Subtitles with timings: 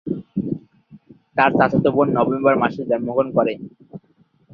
[1.37, 3.53] তার চাচাতো বোন নভেম্বর মাসে জন্মগ্রহণ করে।